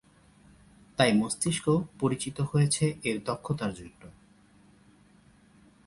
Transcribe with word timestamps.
তাই 0.97 1.11
মস্তিষ্ক 1.13 1.65
পরিচিত 1.99 2.37
হয়েছে 2.41 2.85
এর 3.03 3.17
দক্ষতার 3.25 3.71
জন্য। 3.73 4.01